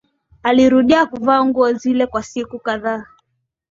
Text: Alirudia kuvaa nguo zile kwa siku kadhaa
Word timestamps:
Alirudia 0.43 1.05
kuvaa 1.05 1.45
nguo 1.45 1.73
zile 1.73 2.07
kwa 2.07 2.23
siku 2.23 2.59
kadhaa 2.59 3.05